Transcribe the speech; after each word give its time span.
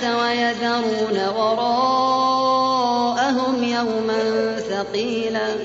ويذرون 0.00 1.28
وراءهم 1.28 2.84
يوما 3.64 4.56
ثقيلا. 4.56 5.56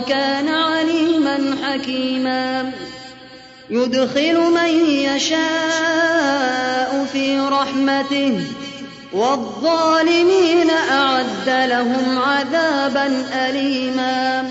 الله 0.00 0.08
كان 0.08 0.48
عليما 0.48 1.56
حكيما. 1.62 2.72
يدخل 3.70 4.40
من 4.40 4.68
يشاء 4.88 5.40
في 7.12 7.40
رحمته 7.40 8.40
والظالمين 9.12 10.70
أعد 10.70 11.48
لهم 11.48 12.18
عذابا 12.18 13.24
أليما. 13.32 14.50